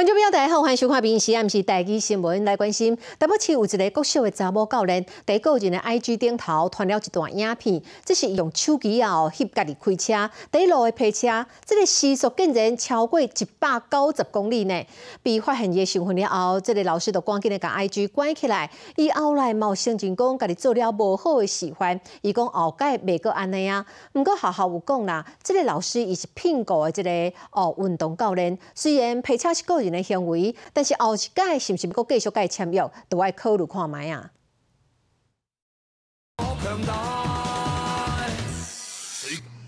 [0.00, 2.96] 观众朋友大家好，欢迎收看《平时》，也是台记新闻来关心。
[3.18, 13.28] 台北市有一个国小的查某教练，在个人的 IG 顶头传了一段影片，这是用手机啊翕家己开车，第一路的配车，这个时速竟然超过一
[13.58, 14.82] 百九十公里呢。
[15.22, 18.70] 被发现伊的身份了后，这个老师就赶紧的把 IG 关起来。
[18.96, 23.84] 伊后来冒声称讲，家己做了无好的示范，伊讲后盖袂个安尼啊。
[24.14, 34.30] 不过学校有讲啦，这个老师伊是聘过的这个哦运动教练，虽然配车是个人的行为，但是后一届是毋是要继续甲伊签约，都爱考虑看卖啊。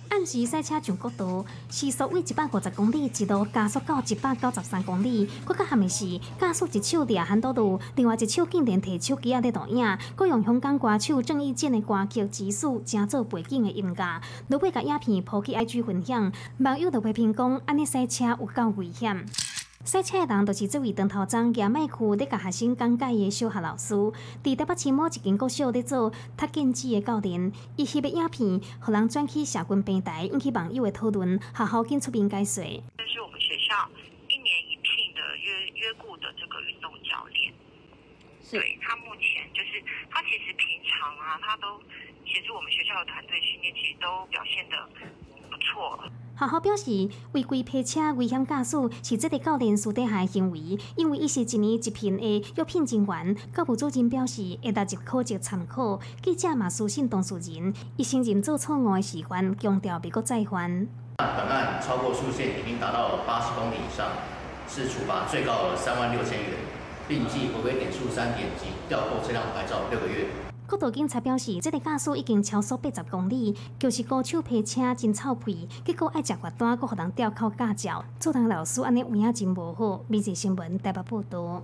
[0.08, 5.28] 按时赛车上国道，时速为一百五十公里，一路加速到一百九十三公里。
[5.44, 19.26] 搁较含的是，加速一手抓 handle 多度，另外一手竟然摕手机仔咧录影，搁用香港歌手郑伊健的歌曲《指数》正做背景的音乐，落尾甲影片抛去 IG 分享，网友就批评讲，安尼赛车有够危险。
[19.84, 23.94] 赛车的人就是这位长头章亚麦区咧甲学生讲解的小学老师，
[24.44, 27.50] 伫台北市某一间国小咧做读建制的教练。
[27.74, 31.36] 伊翕的影片，互人转去社群平台，引起网友的讨论。
[31.36, 32.62] 学校紧出面解说。
[32.96, 33.90] 这是我们学校
[34.28, 37.52] 一年一聘的约约雇的这个运动教练。
[38.52, 41.82] 对他目前就是他其实平常啊，他都
[42.24, 44.88] 协助我们学校的团队训练，其实都表现的
[45.50, 45.98] 不错。
[46.42, 53.36] 学校表示，违规泊车、危险驾驶是这个教练私底下的行为，因为伊是一年一聘的约聘人员。
[53.54, 56.00] 教务主任表示，会达入考级参考。
[56.20, 60.88] 记者嘛私信当事人，伊承认做错误的示范，强调别个再犯。
[61.18, 64.08] 本案超过速限已经达到八十公里以上，
[64.66, 66.50] 是处罚最高额三万六千元，
[67.06, 70.51] 并记违规点数三点及吊扣车辆牌照六个月。
[70.72, 80.00] 国道警察表示，这个驾驶已经超速八十公里，就是高手拍车真臭屁，结果爱食罚单，搁互人吊扣驾照，做人老师安尼有影真无好。
[80.08, 81.62] 每日新闻台北报道。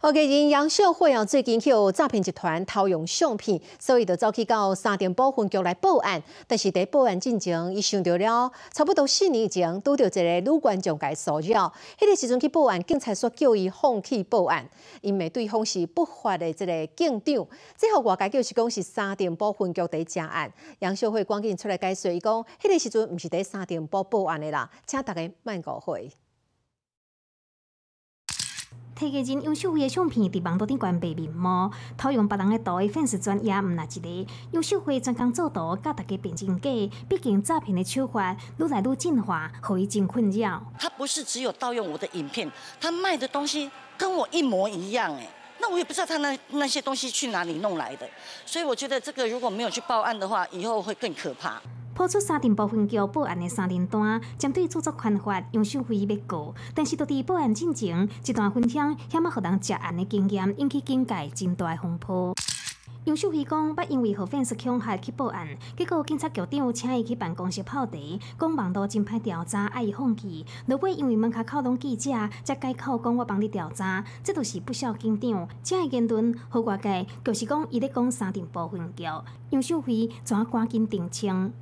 [0.00, 6.22] 好，今日杨秀慧啊，最近去诈骗集团偷用相片，所以就走去到三点保分局来报案。
[6.46, 11.72] 但是在报案进程，伊想到了差不多四年前，拄到一个女观众介骚扰。
[11.98, 14.68] 迄个时阵去报案，警察说叫伊放弃报案，
[15.00, 17.46] 因为对方是不法的这个警长。
[17.76, 20.52] 最后外界就是讲是三点保分局在查案。
[20.80, 26.10] 杨秀慧赶紧出来解说，伊讲迄个时阵毋是在三点保报案的啦，请大家慢误会。
[29.02, 31.68] 提个人用秀慧的相片伫网络顶关白面膜，
[31.98, 34.32] 偷用别人的图的粉丝专业毋那一个。
[34.52, 36.70] 用秀慧专工做图，甲大家变真假。
[37.08, 40.62] 毕竟诈骗的手法愈来愈进化，互伊真困扰。
[40.78, 42.48] 他不是只有盗用我的影片，
[42.80, 43.68] 他卖的东西
[43.98, 45.28] 跟我一模一样哎，
[45.60, 48.08] 那我也不知道他那那些东西去哪里弄来的。
[48.46, 51.60] 所以我觉得这个如果没有去报案的话，以后会更可怕。
[51.94, 62.34] 抛出三电部分局报案的三连单，针对著作权法用手费要告，但是，伫伫报案进程一段分享险啊，互人食案的经验，引起警界真大风波。
[63.04, 67.92] 杨秀辉讲，捌因为和粉丝恐吓去报案，结果警察局长请伊去办公室泡茶，
[68.38, 70.46] 讲网络真歹调查，爱伊放弃。
[70.66, 72.10] 落尾因为门口靠拢记者，
[72.44, 75.48] 才改口讲我帮你调查，这都是不孝警长。
[75.62, 79.04] 这个言论好外界就是讲伊咧讲三电部分局。
[79.50, 81.52] 杨秀辉怎赶紧澄清？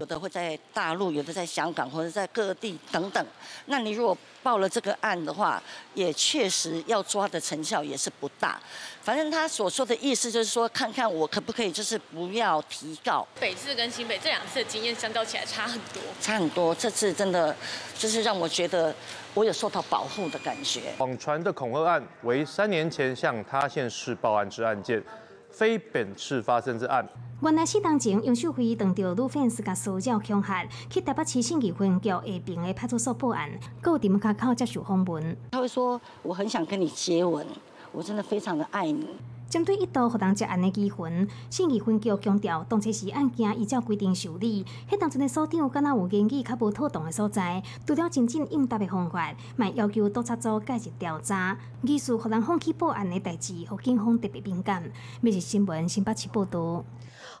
[0.00, 3.24] 有的会在大陆，有的在香港或者在各地等等。
[3.66, 5.62] 那你如果报了这个案的话，
[5.92, 8.58] 也确实要抓的成效也是不大。
[9.02, 13.28] 反正他所说的意思就是说，看看我可不可以就是不要提告。
[13.38, 16.74] 北市跟新北这两次的经验相较起来差很多，差很多。
[16.74, 17.54] 这次真的
[17.94, 18.94] 就是让我觉得
[19.34, 20.94] 我有受到保护的感觉。
[20.96, 25.02] 网传的恐吓案为三年前向他县市报案之案件，
[25.50, 27.06] 非本次发生之案。
[27.42, 33.50] 原来是当前，杨秀辉当着女粉丝甲骚扰恐吓，去台北市信义分局下边的派出所报案，
[33.80, 35.36] 搁伫门口口接受访问。
[35.52, 37.46] 他会说：“我很想跟你接吻，
[37.92, 39.08] 我真的非常的爱你。”
[39.50, 44.64] 针对一度互人食案的机分，信义分局强调，当初是案件依照规定受理。
[44.88, 51.58] 迄当阵的所长敢若有言语较无妥当的所在，除了真正应答的方法，嘛要求督察组介入调查。
[51.82, 54.84] 疑似互人放弃报案的代志，互警方特别敏感。
[55.20, 56.84] 每日新闻新北市报道。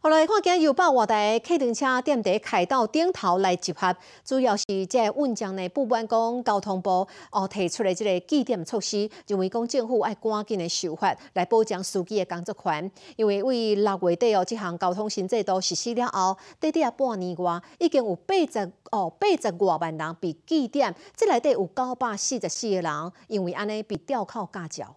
[0.02, 3.94] 后来看见有把外台客运车踮伫开道顶头来集合，
[4.24, 12.90] 主要是即个运将呢不管讲交通部哦提出来即个纪点措施，认为讲政府爱赶紧的修法来保障司机的工作权。
[13.16, 24.96] 因为为六月底哦，这项交通新制度实施了后，短短半年外已经有八十哦八十外万人被记点，这内底有九百四十四个人因为安尼被吊扣驾照。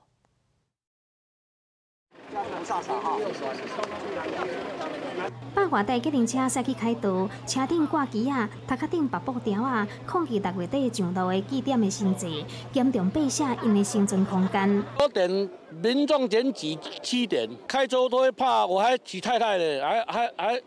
[5.53, 14.83] 百外台机动车驶去开道，车顶挂旗啊，头壳顶白布条啊，控制六月底上路的祭点的心情，严重背下因的生存空间。
[14.99, 15.49] 我点
[15.81, 20.61] 民众点几七点，开车都会怕，我还娶太太嘞，还还还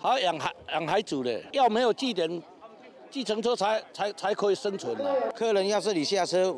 [0.00, 2.42] 还养孩养孩子嘞，要没有祭点，
[3.10, 4.96] 计程车才才才可以生存。
[5.34, 6.54] 客人要是你下车，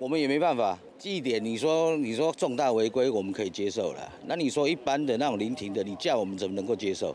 [0.00, 0.78] 我们也没办法。
[0.98, 4.12] 祭点，你说你说重大违规，我们可以接受了。
[4.24, 7.14] 那你说一般的那种临停的，你叫我们怎么能够接受？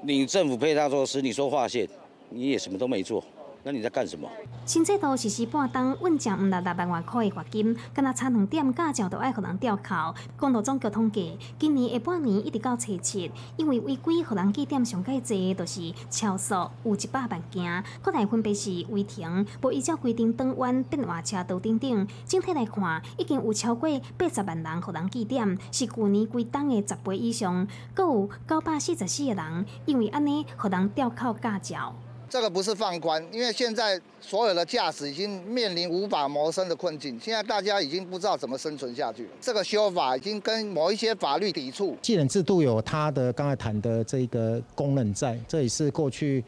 [0.00, 1.86] 你政府配套措施，你说划线，
[2.30, 3.22] 你也什么都没做。
[3.64, 4.28] 那你在干什么？
[4.66, 10.12] 新制度实施半冬，稳涨唔达六万外块的罚金，敢若差两点驾照都爱互人吊扣。
[10.36, 22.08] 公路总局统计，今年下半年一直到初七，因为违规互人记点上介济，就是超速有一百万件，国内分别是违停、无依照规定转弯、电话车道等等。
[22.26, 23.88] 整体来看，已经有超过
[24.18, 27.68] 八十万人互人记点，是去年规档的十倍以上。
[27.94, 31.94] 阁有九百四十四个人因为安尼互人吊扣驾照。
[32.32, 39.28] 这个不是放宽，因为现在所有的驾驶已经面临无法谋生的困境，现在大家已经不知道怎么生存下去。
[39.38, 41.94] 这个修法已经跟某一些法律抵触。
[42.00, 46.42] 技能制度有它的刚才谈的这个功能在，这也是过去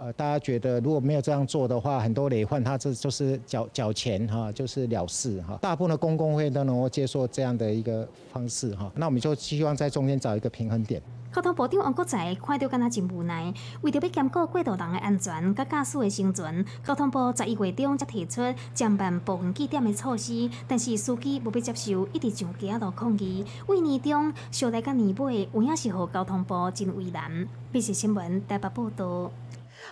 [0.00, 5.58] 呃大家觉得如果没有这样做的话，很多累犯他这就是缴缴钱哈，就是了事哈。
[5.60, 11.02] 大部分的公共会都能够接受这样的一个方式哈，那我们就希望在中间找一个平衡点。
[11.30, 13.52] 交通部长王国才看到敢若真无奈，
[13.82, 18.40] 为着要兼顾过道人的安全、甲驾驶的生存，交通部十一月中才提出
[18.72, 23.44] 暂办部分记点的措施，但是司机不必接受，一直上街路抗议。
[23.66, 27.46] 为年中小来甲年尾，有影是互交通部真为难。
[27.70, 29.30] 必是新闻台北报道。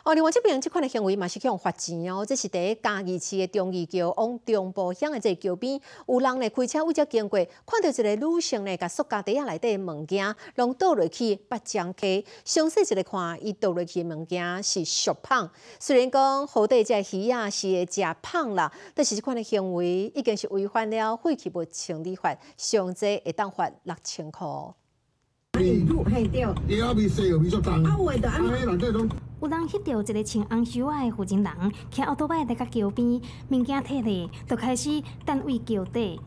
[0.04, 2.24] 哦，另外这边这款的行为嘛是去用罚钱哦。
[2.24, 12.22] 这是第一嘉义市的中义桥往中部乡的这桥边，有人呢开车为这经过，看到一个女性呢，甲塑胶袋仔内底物件，拢倒落去八张开。
[12.44, 15.50] 详细一个看，伊倒落去物件是熟胖。
[15.78, 24.30] 虽然讲好底这鱼啊是会食胖啦，但是这款的行为已经是违反了废弃物清理法，上济会当罚六千
[29.40, 31.46] 有人翕到一个穿红袖仔的负责人，
[31.90, 33.20] 骑奥多麦在桥边，
[33.50, 36.20] 物件摕咧，就开始等位桥底。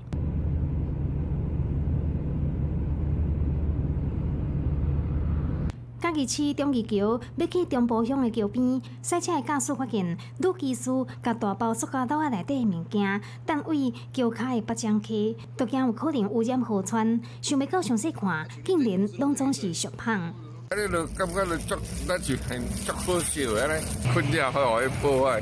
[6.01, 10.89] 嘉义市中义桥要去中埔乡的桥边，赛车的驾驶发现女技师
[11.21, 17.21] 甲大包塑胶袋啊内底的物件，等位桥骹的北江区，都惊有可能污染河川。
[17.43, 20.19] 想要到详细看，竟然拢总是俗胖。
[20.19, 20.33] 啊，
[20.69, 21.75] 你就感觉就足，
[22.07, 25.39] 那就很足好笑的咧，喷掉还会破坏，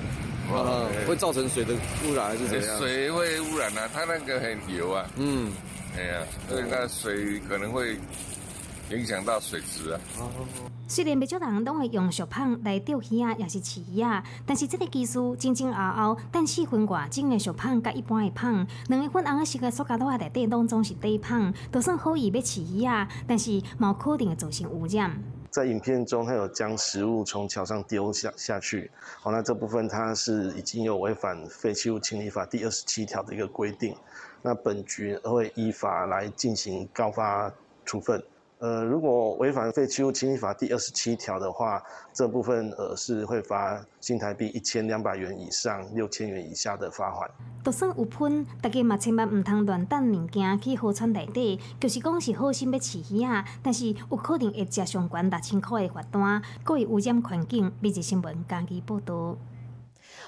[0.54, 1.74] 啊，会造成水的
[2.06, 2.78] 污染还是怎样？
[2.80, 5.10] 水会污染啊，它那个很油啊。
[5.16, 5.54] 嗯，
[5.96, 7.98] 哎呀，所以那水可能会。
[8.92, 10.00] 影响到水质啊！
[10.88, 25.22] 虽然不少人拢会用小胖来钓鱼啊，也是饲鱼啊，但是这个技术前前后后，但四分外种的小胖甲一般的胖，两个粉红色的塑胶袋内底当中是低胖，就算可以要饲鱼啊，但是冇可能会造成污染。
[25.52, 28.90] 在影片中，他有将食物从桥上丢下下去，
[29.20, 33.96] 好，那这部分它是已经有违反废弃物清理法第二十七条的一个规定，
[34.42, 37.52] 那本局会依法来进行告发
[37.86, 38.24] 处分。
[38.60, 47.32] 呃，如果违反废弃物清理法第二十七条的话，这部分呃是会罚新台币一千两百元以上六千元以下的罚款。
[47.64, 57.72] 就算有喷，大家嘛千万唔通乱抌物件去河川内底，就是讲是好心要饲鱼啊，但是有可能会接上关六千块的罚单，故意污染环境。
[57.80, 59.38] 每日新闻家己报道。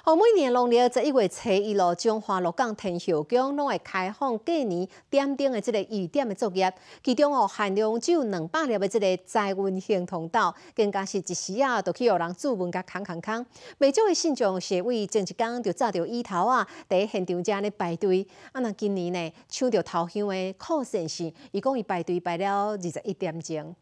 [0.03, 13.45] 哦，每年农历十一月初一咯，中华鹿港天后宫拢会开放过年点灯的这个预点的作业，其中哦限量只有两百粒的这个载运行通道，更加是一时啊，都去有人注文甲空空空。
[13.77, 18.27] 每周的信众社会前一天就早着伊头啊，伫现场遮咧排队。
[18.53, 23.75] 啊，那今年呢，抢着头香的酷先生，伊讲伊排队排了二十一点钟。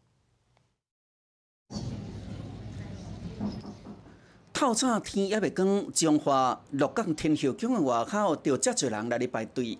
[4.60, 9.78] 透早天也未光，中华鹿港天后宫的外口就遮侪人来咧排队。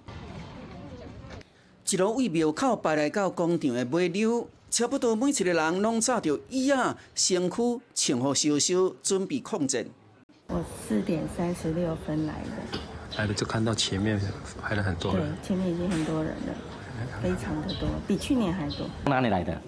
[1.87, 9.85] 一路为庙口排来到广场的尾流，差不多每一个人拢扎着椅啊，身躯穿好烧烧，准备抗战。
[10.47, 12.79] 我四点三十六分来的，
[13.19, 14.19] 来了就看到前面
[14.63, 15.31] 排了很多人。
[15.43, 16.55] 对，前面已经很多人了，
[17.23, 18.89] 非常的多，比去年还多。
[19.05, 19.61] 哪里来的？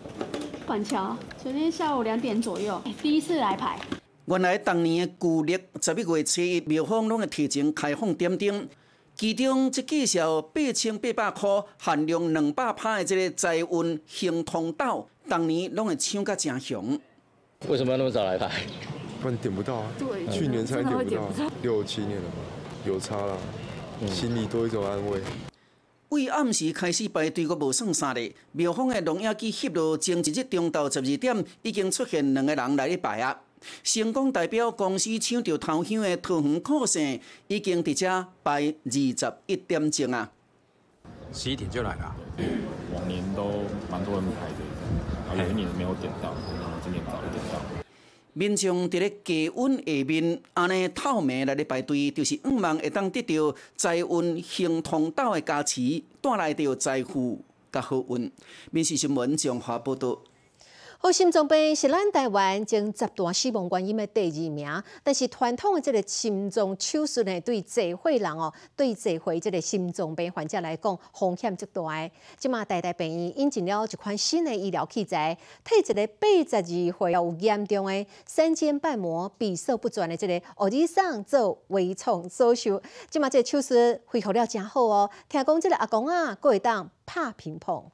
[0.66, 3.78] 板桥，昨天下午两点左右，第一次来排。
[4.26, 8.68] 原来当年的旧历十一月初一，庙方拢会提前开放点灯，
[9.16, 17.00] 其中即介绍八千八百块，限量两百拍的即个载运行通道，当年拢会抢甲真凶。
[17.68, 18.48] 为什么要那么早来排？
[19.20, 19.92] 不然点不到啊。
[19.98, 22.36] 对，去年才点不到，六七年了吧，
[22.86, 23.36] 有差了，
[24.08, 25.20] 心里多一种安慰。
[26.10, 28.32] 为暗时开始排队，阁无算三日。
[28.52, 33.40] 庙方的龙雅机翕录，前一日中昼十二点，已经出现两个人来咧排啊。
[33.82, 40.30] 成功代表公司抢到头香的桃园酷盛，已经伫遮排二十一点钟啊。
[41.32, 42.16] 十一点就来了。
[42.94, 44.60] 往年都蛮多人排的，
[45.28, 47.60] 然后有一年没有点到，然后今年早一点到。
[48.34, 58.30] 民众伫咧低温下面，安尼透明来咧排队，就是希望会当得到财运行通道的加持，带来着财富甲好运。
[58.70, 60.18] 民事新闻综合报道。
[61.04, 72.10] 好，心脏病是咱台湾前十大死亡原因的第二名，但是传统的这个心脏手术呢，对济会人哦，对济会这个心脏病患者来讲，风险极大的。
[72.38, 82.80] 即马台大病院引进了一款新的医疗器材，替一个八十二岁有严重的三尖瓣膜闭塞不全的这个儿子上做微创手术。
[83.10, 83.74] 即马这手术
[84.06, 87.86] 恢复了真好哦，听讲这个阿公啊，佫会当拍乒乓。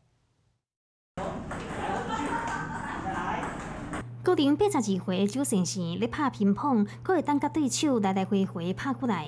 [4.28, 9.26] 高龄八十二岁周先生咧拍乒乓，佫会当甲对手来来回回拍过来，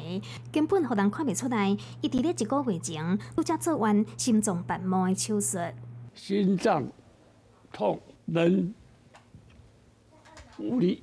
[0.52, 1.70] 根本互人看袂出来。
[2.02, 5.56] 伊伫咧一个月前，拄则做完心脏瓣膜的手术。
[6.14, 6.86] 心脏
[7.72, 8.74] 痛，能
[10.58, 11.02] 无力。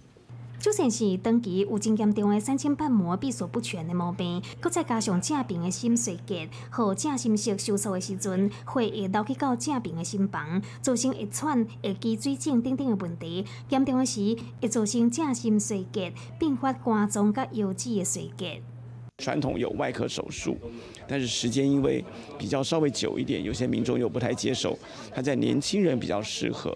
[0.59, 13.45] 就算是长期有真严重的三尖瓣膜闭锁不全的毛病，搁再加上正病的心衰竭，和正心室收缩的时阵，血会流去到正病的心房，造成会喘、会积水症等等的问题。
[13.69, 18.61] 严重的时会造成正心衰竭，并发肝脏甲腰子的衰竭。
[19.17, 20.55] 传统有外科手术，
[21.07, 22.03] 但是时间因为
[22.37, 24.77] 比较稍微久一点，有些民众又不太接受。
[25.13, 26.75] 他在年轻人比较适合。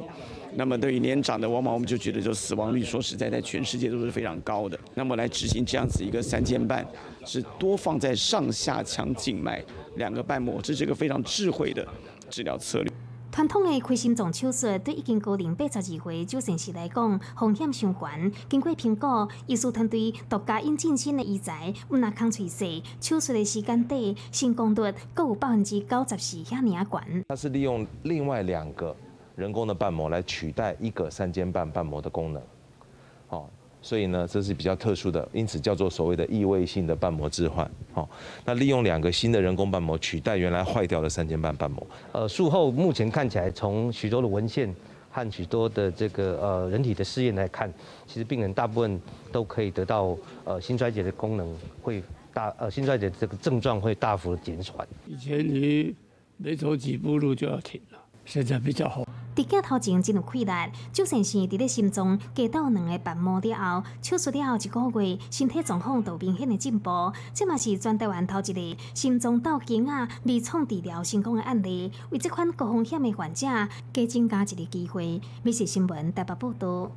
[0.55, 4.77] 那么对于年长的，往往我们就觉得，就死亡率说实在，在全世界都是非常高的。
[4.95, 6.85] 那么来执行这样子一个三尖瓣，
[7.25, 9.63] 是多放在上下腔静脉
[9.95, 11.87] 两个瓣膜，这是一个非常智慧的
[12.29, 12.90] 治疗策略。
[13.31, 18.31] 传统的开心脏手术对已经高龄八十二岁周先生来讲，风险上悬。
[18.49, 19.07] 经过评估，
[19.47, 27.23] 医术团队独家引进新的医材，唔那抗脆细，手术的时间短，成功率各有百分之九十四遐尼啊悬。
[27.29, 28.93] 它是利用另外两个。
[29.37, 32.43] 人工的瓣膜来取代一个三尖瓣瓣膜的功能，
[33.81, 38.07] 所以呢，这是比较特殊的，因此叫做所谓的异位性的瓣膜置换，好，
[38.45, 41.85] 那利用两个新的人工瓣膜取代原来坏掉的三尖瓣瓣膜。
[42.11, 44.73] 呃，术后目前看起来，从许多的文献
[45.09, 47.73] 和许多的这个呃人体的试验来看，
[48.05, 54.87] 其实病人大部分都可以得到呃心衰竭的功能会大呃心衰竭这个症状会大幅的减缓。
[55.07, 55.95] 以前你
[56.37, 59.03] 没走几步路就要停了，现在比较好。
[59.33, 66.89] 伫镜头前真有困难，周先生伫咧心脏加到两个瓣膜了后，手术了后一个月，身体状况都明显的进步。
[67.33, 73.47] 这嘛是全台湾头一个心脏倒颈啊微创治疗成功的案例，为这款高风险的患者
[73.93, 75.21] 加增加一个机会。
[75.43, 76.91] 美食新闻台北报道。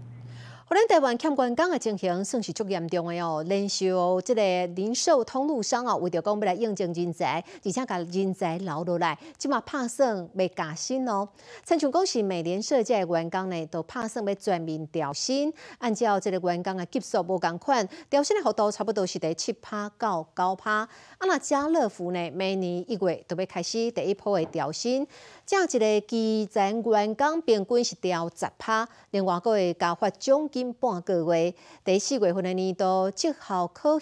[0.74, 3.92] 咱台湾欠员工的情形算是足严重的哦，连续
[4.24, 11.28] 这个零售通路商哦，为着讲要来应征人才，而且把人才留落来，即马拍算要加薪哦。
[11.64, 20.72] 亲像讲是美联社这个员工呢，都拍算要全面调薪，按照这个员工的级数无共款，调薪的幅度差不多是在七趴到九趴。
[20.72, 20.88] 啊，
[21.20, 25.06] 那家乐福呢，每年一月都要开始第一波的调薪。
[25.46, 31.54] 这一个基层员工平均是调十趴，另外佫会加发奖金半个月。
[31.84, 34.00] 第四月份的年度绩效考核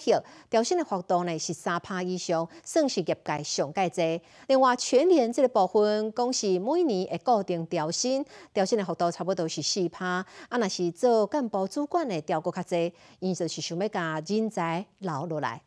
[0.49, 4.25] 调薪的幅度呢是三趴以上，算是业界上界多。
[4.47, 10.25] 另外全年这个部分，公司每年会固定调薪，调薪的幅度差不多是四趴。
[10.49, 15.61] 啊，若是做干部主管的调过较多，因就是想要甲人才留落来。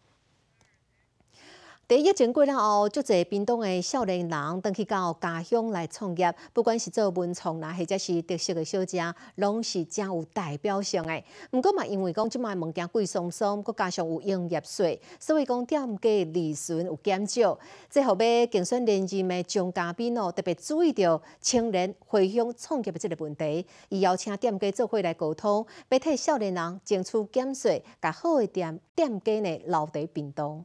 [1.89, 8.97] 第疫情过了后，足侪屏东的少年人登去到家乡来创业，不管是做文创啦，或者是特色的小食，
[9.37, 11.23] 拢是真有代表性的。
[11.53, 17.57] 毋过嘛，因为讲即卖物件贵松松，佮加上有营业税，所以讲店家利润有减少。
[17.89, 30.65] 最后尾竞选连任的张嘉宾哦，特别注意到青年回乡创业的即个问题，伊邀请店家做伙来沟通，要替少年人争取减税，甲好的店店家呢留在屏东。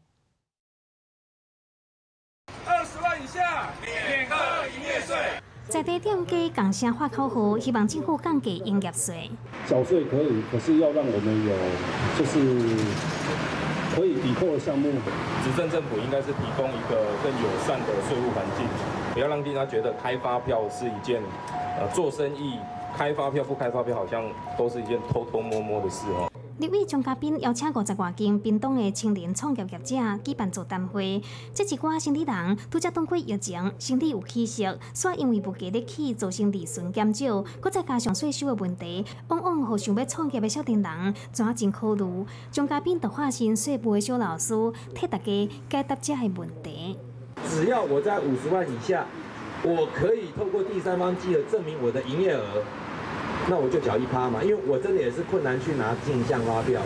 [5.71, 9.31] 在地店家共声发口号，希望政府降低营业税。
[9.65, 11.55] 缴税可以，可是要让我们有
[12.19, 12.37] 就是
[13.95, 14.91] 可以抵扣的项目。
[15.41, 18.67] 执政政府应该是提供一个更友善的税务环境，
[19.13, 21.21] 不要让大家觉得开发票是一件
[21.79, 22.59] 呃做生意
[22.97, 24.25] 开发票不开发票，好像
[24.57, 26.29] 都是一件偷偷摸摸的事哦。
[26.61, 31.19] 立委张嘉宾邀请五十外间屏东的青年创业业者举办座谈会，
[31.55, 42.05] 这一寡生理人拄则通过疫情，身体有起色，煞因为不给力气，造成利润减少，搁再加上税收的问题，往往互想要创业的少年人怎真考虑。
[42.51, 44.53] 张嘉宾就化身税务的小老师，
[44.93, 45.23] 替大家
[45.67, 46.95] 解答这个问题。
[47.49, 49.07] 只要我在五十万以下，
[49.63, 52.61] 我可以透过第三方机构证明我的营业额。
[53.49, 56.81] 那我就缴一趴嘛，因为我真的也是困难去拿镜像发票，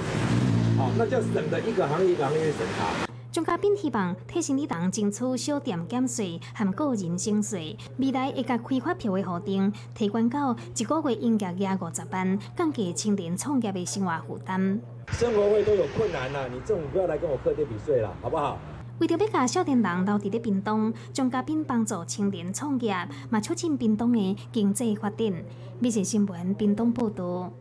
[0.78, 3.06] 好，那就省得一个行业一个行业审查。
[3.32, 14.80] 张嘉宾希望提醒你党争取小店减税和个人薪税，未来会甲开发票的核定提悬到一个月应该廿五十万，降低青年创业的生活负担。
[15.12, 18.58] 生活费都有困难了，你政府不要来跟我课这笔税了，好不好？
[19.00, 22.96] 为着要甲少年人留伫咧屏东，张嘉宾帮助青年创业，
[23.30, 25.34] 嘛促进屏东的经济发展。
[25.80, 27.52] 美食新闻屏东报道。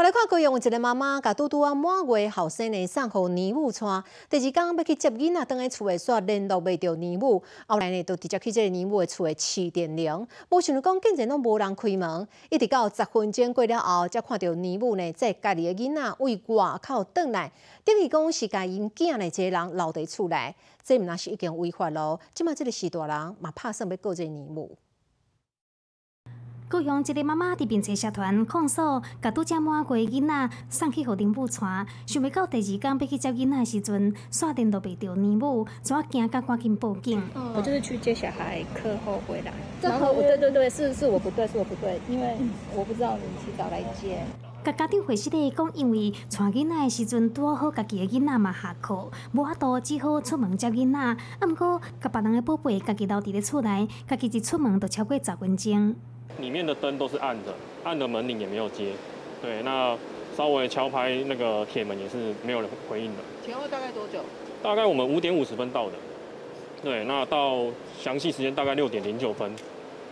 [0.00, 17.52] 我来看高雄一个妈妈，甲拄拄啊满月后生的送互年母带，第二天要去接囡仔，倒去厝的煞联络袂到年母，后来呢，就直接去这个年母的厝的试电铃，无想到讲竟然拢无人开门，一直到十分钟过了后，才看到年母呢在家己的囡仔为外口倒来，
[17.84, 22.18] 等于讲是甲因囝的一个人留伫厝内，这毋那是已经违法咯。
[22.32, 24.78] 即马即个是大人嘛拍算要告这年母。
[26.70, 37.20] 高雄一个妈妈伫并车社团控诉，甲拄则满月囡仔送去互林母带，想袂到第二天要去接囡仔的时阵，刷电都袂着年母，怎啊惊甲赶紧报警？
[37.56, 39.52] 我就是去接小孩，课后回来。
[39.82, 42.36] 然后对对对，是是我不对，是我不对，因为
[42.76, 44.24] 我不知道你提早来接。
[44.62, 51.00] 甲家长回息的讲，因为带囡仔的时阵拄好家己的囡仔嘛下课，无法度只好出门接囡仔。
[51.00, 51.16] 啊，
[51.48, 55.96] 毋过甲别人的宝贝家己留伫咧厝内，家己一出门就超过十分钟。
[56.40, 57.54] 里面的灯都是暗的，
[57.84, 58.92] 暗的门铃也没有接，
[59.42, 59.96] 对，那
[60.36, 63.18] 稍微敲拍那个铁门也是没有人回应的。
[63.44, 64.20] 前后大概多久？
[64.62, 65.92] 大概我们五点五十分到的，
[66.82, 67.64] 对，那到
[67.98, 69.50] 详细时间大概六点零九分。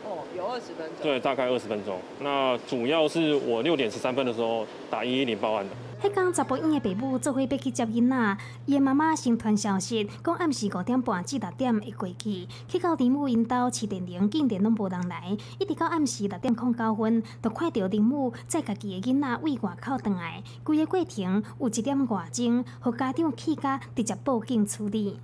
[0.04, 0.96] 哦，有二十分钟。
[1.02, 1.98] 对，大概二十分钟。
[2.20, 5.74] 那主要是我六点十三分的时候打一一零报案的。
[6.00, 12.46] 迄天查甫婴的爸母做伙要去接囡仔，伊的妈妈先传消息，讲暗时五点半至六点会过去。
[12.68, 20.40] 去到林母因兜市电铃，竟然拢无人来，一直到暗时六点空九分，就看到林母载家己的囡仔为外口倒来。
[20.62, 25.18] 规个过程有一点外钟，互家长气甲直接报警处理。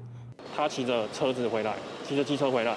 [0.56, 1.76] 他骑着车子回来，
[2.08, 2.76] 骑着机车回来，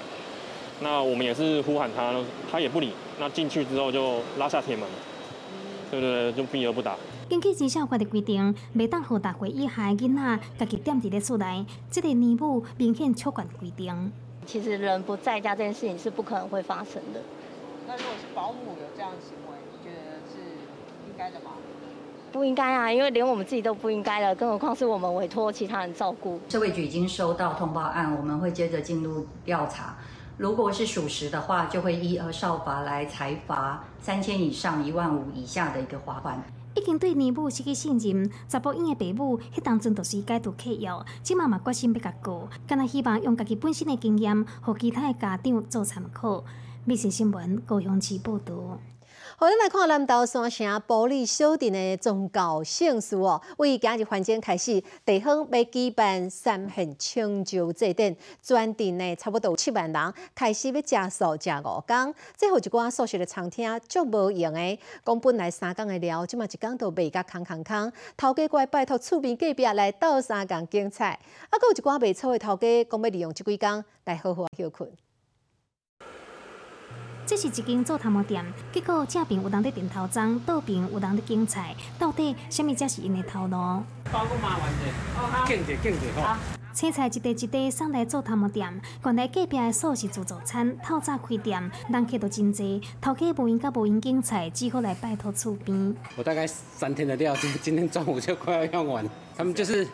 [0.80, 2.14] 那我们也是呼喊他，
[2.48, 2.92] 他也不理。
[3.18, 4.88] 那进去之后就拉下铁门，
[5.90, 6.94] 对对对，就避而不答。
[7.28, 14.10] 根据绩效法的规定，袂当互大岁以下囡仔家己踮伫咧厝内，这个年母明显超管规定。
[14.46, 17.20] 其实人不在家这件事情是不可能会发生的。
[17.86, 20.40] 那如果是保姆有这样的行为，你觉得是
[21.06, 21.50] 应该的吗？
[22.32, 26.40] 不应该啊，因为连我们自己都不应该了，更何况是我们委托其他人照顾。
[26.48, 29.98] 社会局已经收到通报案，我们会接着进入调查。
[30.38, 36.42] 如果是属实的话，就会依儿少法来裁罚三千以上一万五以下的一个罚款。
[36.78, 40.90] 已经对年母失去信任，查甫婴的爸母，迄当阵就是解除契约，
[41.22, 46.44] 即妈嘛决心要甲告，敢若希望用家己本身的经验，互其他的家长做参考。
[46.84, 48.78] 美食新闻高雄市报道。
[49.40, 53.40] 好，咱来看南投山城玻璃小镇的宗教盛事哦。
[53.58, 62.12] 为今日环境开始，地方要举办三献清酒祭典，全镇呢差不多有七万人开始要食素食五工。
[62.36, 67.92] 最后一寡素食的餐厅足无用的，讲本来三工的料，即嘛一工都卖甲空空空。
[68.16, 71.10] 头家过来拜托厝边隔壁来倒三工精彩，
[71.50, 74.90] 啊，搁有一寡卖错的头家讲要利用即几工来好好休困。
[77.28, 83.54] 这是一间做头毛店，结果正边有人在点头章，倒边有人在竞菜，到底什么才是因的头路？
[84.10, 86.38] 包个麻烦者，竞者竞者好。
[86.72, 95.94] 青菜一袋一袋送来做头毛店，原来隔壁的素食自助餐透早开店，人客都真多，头家无闲甲无闲竞菜，只好来拜托厝边。
[96.16, 99.04] 我大概三天的料，今今天中午就快要用完。
[99.36, 99.86] 他们就是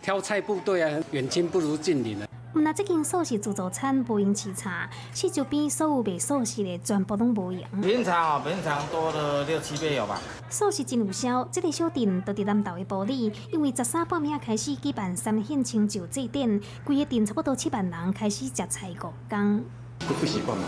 [0.00, 2.25] 挑菜部队啊，远亲不如近邻啊。
[2.56, 7.62] 毋那这间素食自助餐无用吃茶，四周边所有卖素食的全部拢无用。
[7.82, 10.18] 平常哦，平常多了六七倍有吧。
[10.48, 19.62] 素食真有销，这个小店都伫南投的玻璃，因为十三半暝开始举办三献清酒祭典，规个店差不多七万人开始食菜五工。
[19.98, 20.64] 不不习惯吗？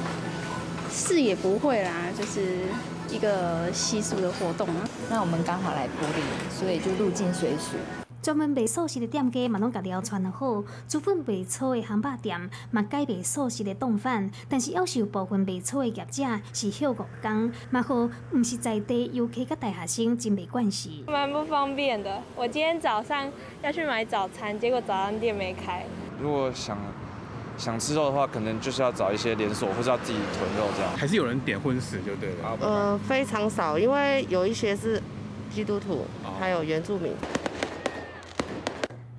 [0.91, 2.67] 是也不会啦，就是
[3.09, 4.87] 一个习俗的活动啊。
[5.09, 7.79] 那我们刚好来玻璃，所以就入境随俗。
[8.21, 10.63] 专门卖素食的店家嘛，拢家己要穿得好。
[10.89, 21.05] 煮粉卖粗的汉堡店嘛，改卖素食的冻饭，但是要是有部分卖粗的业者是休五工，嘛好，毋是在地游客甲大学生真没关系。
[21.07, 22.21] 蛮不方便的。
[22.35, 23.31] 我今天早上
[23.63, 25.87] 要去买早餐，结果早餐店没开。
[26.21, 26.77] 如果想
[27.57, 30.93] 想吃肉的话，可能就是要找一些连锁，或者要自己囤肉这样。
[30.97, 32.59] 还是有人点荤食就对了。
[32.61, 35.01] 呃，非常少，因为有一些是
[35.55, 36.05] 基督徒，
[36.41, 37.13] 还有原住民。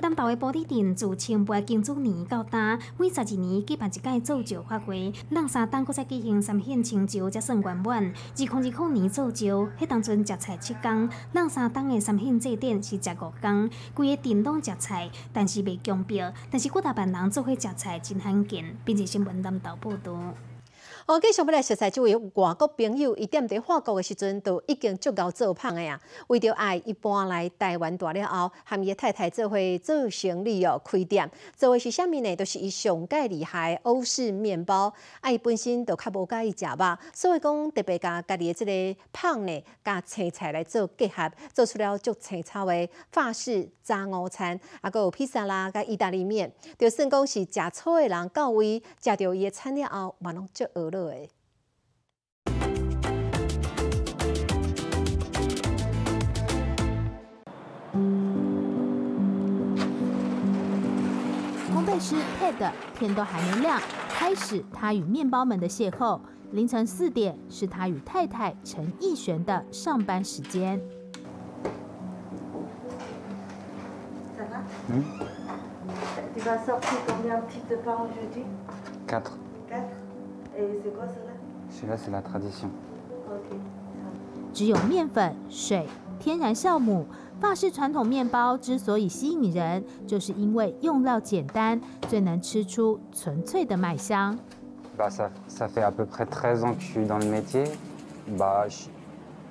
[0.10, 2.60] 南投的玻璃店自清末建筑年到今，
[2.98, 8.12] 每十二年举办一届造就发挥，两三档搁再举行三献清酒才算圆满。
[8.12, 16.34] 二零二零年造就，迄当阵食菜七天，两三档的三献祭典是食五天，规个店拢食菜，但是未强标。
[16.50, 20.34] 但是各大班人做伙食菜真罕见，并且新闻南投报道。
[21.10, 26.00] 哦，继续要来熟悉这位外国朋友，伊踮伫法国的时阵，都已经足够做胖的呀。
[26.28, 31.28] 为着爱，伊搬来台湾大了后，和伊的太太做伙做生意哦，开店。
[31.58, 32.36] 做的是虾米呢？
[32.36, 34.93] 都是伊上盖厉害欧式面包。
[35.22, 44.60] 啊，伊本身就较无介意食肉，所以讲特别甲家己的即个胖呢，甲青菜来做结合，做出了足青草的法式早午餐。
[44.82, 50.98] 啊，佮有披萨啦，甲意大利面，就算讲是食草的人到位，食着伊的餐了后，嘛拢足饿了。
[50.99, 51.29] 对。
[61.73, 66.19] 烘焙师 Ted 天都还没亮，开始他与面包们的邂逅。
[66.51, 70.81] 凌晨四点是他与太太陈奕璇的上班时间。
[74.89, 75.03] 嗯。
[76.35, 78.45] Tu vas sortir combien de types pain aujourd'hui?
[79.07, 79.31] Quatre.
[80.60, 81.32] Et c'est quoi cela?
[81.69, 82.69] Celui-là, c'est la tradition.
[83.30, 83.58] Ok.
[84.52, 85.86] 只有面粉、水、
[86.19, 87.06] 天然酵母。
[87.39, 94.38] 法式传统面包之所以吸引人，就是因为用料简单，最能吃出纯粹的麦香。
[94.98, 97.63] Bah ça, ça fait à peu près 13 ans que je suis dans le métier.
[98.38, 98.65] Bah,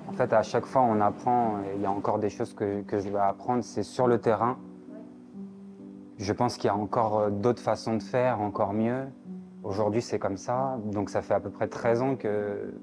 [0.07, 1.61] en fait, à chaque fois, on apprend.
[1.75, 3.65] Il y a encore des choses que que je vais apprendre.
[3.65, 4.59] C'est sur le terrain.
[6.19, 9.07] Je pense qu'il y a encore d'autres façons de faire, encore mieux.
[9.68, 10.78] Aujourd'hui, c'est comme ça.
[10.92, 12.74] Donc, ça fait à peu près 13 ans que.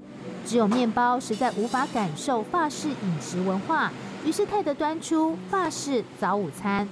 [0.46, 3.90] 只有面包实在无法感受法式饮食文化。
[4.24, 6.86] 于是泰德端出法式早午餐。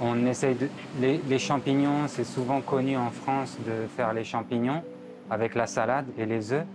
[0.00, 0.68] On essaye de
[1.00, 4.82] les, les champignons, c'est souvent connu en France de faire les champignons
[5.30, 6.66] avec la salade et les œufs.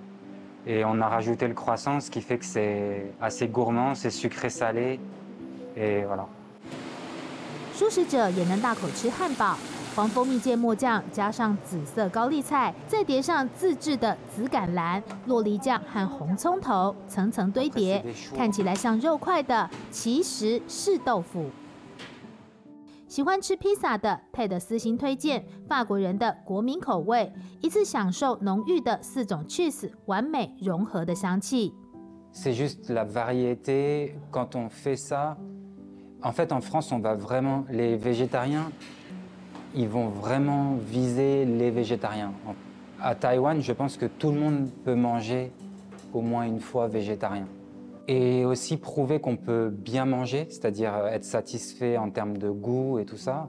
[0.66, 4.50] Et on a rajouté le croissant, ce qui fait que c'est assez gourmand, c'est sucré
[4.50, 5.00] salé.
[5.76, 6.28] Et voilà.
[7.74, 9.58] 素食者也能大口吃汉堡，
[9.97, 18.05] 黄蜂蜜芥末酱加上紫色高丽菜，再叠上自制的紫甘蓝、洛梨酱和红葱头，层层堆叠，
[18.37, 21.47] 看起来像肉块的，其实是豆腐。
[23.09, 27.33] 喜欢吃披萨的佩德私心推荐法国人的国民口味，
[27.63, 31.73] 一次享受浓郁的四种 cheese 完美融合的香气。
[32.35, 35.39] C'est juste la variété quand on fait ça.
[36.23, 38.71] En fait, en France, on va vraiment les végétariens.
[39.74, 42.34] ils vont vraiment viser les végétariens.
[43.02, 45.52] À Taïwan, je pense que tout le monde peut manger
[46.14, 47.48] au moins une fois végétarien.
[48.08, 53.06] Et aussi prouver qu'on peut bien manger, c'est-à-dire être satisfait en termes de goût et
[53.06, 53.48] tout ça.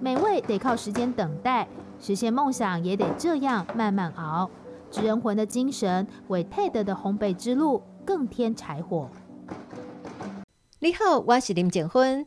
[0.00, 1.66] 美味得靠时间等待，
[2.00, 4.50] 实现梦想也得这样慢慢熬。
[4.90, 9.08] 职人魂的精神为 TED 的烘焙之路更添柴火。
[10.80, 12.26] 你好，我是林静芬。